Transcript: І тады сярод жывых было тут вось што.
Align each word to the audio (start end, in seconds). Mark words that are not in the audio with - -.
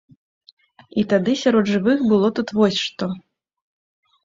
І 1.01 1.03
тады 1.11 1.35
сярод 1.43 1.65
жывых 1.73 1.99
было 2.15 2.33
тут 2.41 2.57
вось 2.63 2.83
што. 2.89 3.13